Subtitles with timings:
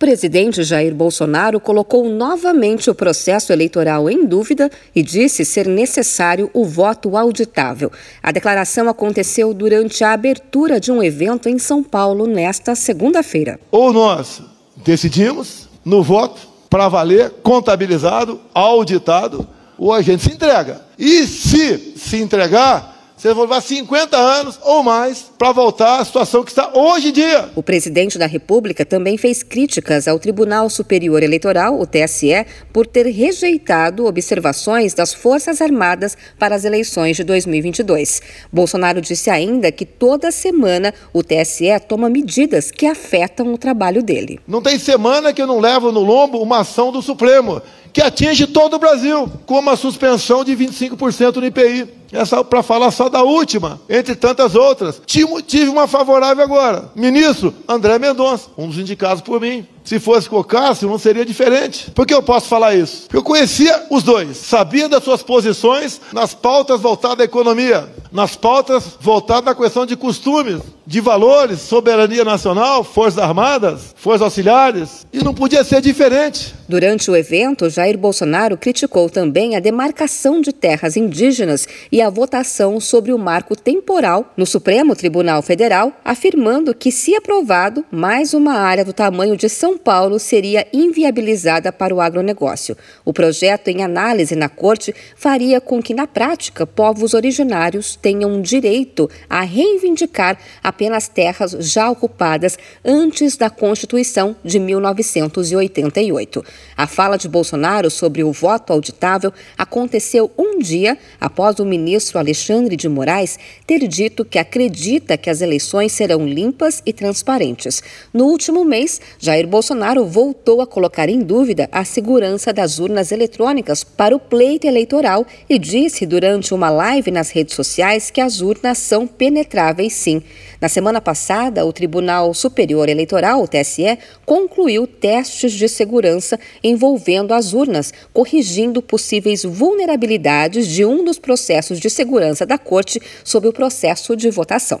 [0.00, 6.64] presidente Jair Bolsonaro colocou novamente o processo eleitoral em dúvida e disse ser necessário o
[6.64, 7.92] voto auditável.
[8.22, 13.60] A declaração aconteceu durante a abertura de um evento em São Paulo nesta segunda-feira.
[13.70, 14.40] Ou nós
[14.82, 19.46] decidimos no voto para valer, contabilizado, auditado,
[19.76, 20.80] ou a gente se entrega.
[20.98, 26.42] E se se entregar, você vai levar 50 anos ou mais para voltar à situação
[26.42, 27.50] que está hoje em dia.
[27.54, 33.04] O presidente da República também fez críticas ao Tribunal Superior Eleitoral, o TSE, por ter
[33.08, 38.22] rejeitado observações das Forças Armadas para as eleições de 2022.
[38.50, 44.40] Bolsonaro disse ainda que toda semana o TSE toma medidas que afetam o trabalho dele.
[44.48, 47.60] Não tem semana que eu não levo no lombo uma ação do Supremo
[47.92, 52.00] que atinge todo o Brasil, como a suspensão de 25% no IPI.
[52.12, 55.00] Essa para falar só da última, entre tantas outras.
[55.06, 56.90] Tive uma favorável agora.
[56.94, 59.64] Ministro André Mendonça, um dos indicados por mim.
[59.84, 61.90] Se fosse com o Cássio, não seria diferente.
[61.92, 63.02] Por que eu posso falar isso?
[63.02, 68.36] Porque eu conhecia os dois, sabia das suas posições nas pautas voltadas à economia, nas
[68.36, 70.60] pautas voltadas à questão de costumes,
[70.90, 76.52] de valores, soberania nacional, forças armadas, forças auxiliares, e não podia ser diferente.
[76.68, 82.80] Durante o evento, Jair Bolsonaro criticou também a demarcação de terras indígenas e a votação
[82.80, 88.84] sobre o marco temporal no Supremo Tribunal Federal, afirmando que, se aprovado, mais uma área
[88.84, 92.76] do tamanho de São Paulo seria inviabilizada para o agronegócio.
[93.04, 99.08] O projeto em análise na corte faria com que, na prática, povos originários tenham direito
[99.28, 100.36] a reivindicar
[100.80, 106.42] apenas terras já ocupadas antes da Constituição de 1988.
[106.74, 112.76] A fala de Bolsonaro sobre o voto auditável aconteceu um dia após o ministro Alexandre
[112.76, 117.82] de Moraes ter dito que acredita que as eleições serão limpas e transparentes.
[118.10, 123.84] No último mês, Jair Bolsonaro voltou a colocar em dúvida a segurança das urnas eletrônicas
[123.84, 128.78] para o pleito eleitoral e disse durante uma live nas redes sociais que as urnas
[128.78, 130.22] são penetráveis sim.
[130.58, 137.52] Na semana passada, o Tribunal Superior Eleitoral, o TSE, concluiu testes de segurança envolvendo as
[137.52, 144.16] urnas, corrigindo possíveis vulnerabilidades de um dos processos de segurança da Corte sobre o processo
[144.16, 144.80] de votação.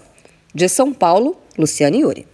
[0.54, 2.30] De São Paulo, Luciane Yuri.